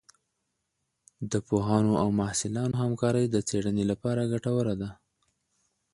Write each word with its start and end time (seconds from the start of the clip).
د 1.31 1.33
پوهانو 1.47 1.93
او 2.01 2.07
محصلانو 2.19 2.75
همکارۍ 2.83 3.25
د 3.29 3.35
څېړنې 3.47 3.83
لپاره 3.91 4.29
ګټوره 4.33 4.73
ده. 4.81 4.89